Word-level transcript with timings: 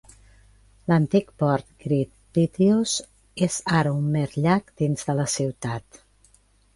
L'antic 0.91 1.27
port 1.41 1.67
"Great 1.83 2.09
Pityus" 2.37 2.93
és 3.49 3.57
ara 3.81 3.91
un 3.99 4.07
mer 4.15 4.23
llac 4.47 4.73
dins 4.83 5.07
de 5.11 5.15
la 5.21 5.27
ciutat. 5.35 6.01